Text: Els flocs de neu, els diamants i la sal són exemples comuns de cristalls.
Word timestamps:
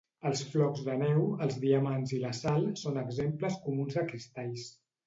Els 0.27 0.39
flocs 0.53 0.81
de 0.87 0.95
neu, 1.01 1.27
els 1.47 1.59
diamants 1.67 2.17
i 2.17 2.23
la 2.25 2.35
sal 2.41 2.67
són 2.87 3.01
exemples 3.07 3.63
comuns 3.69 4.01
de 4.01 4.11
cristalls. 4.13 4.69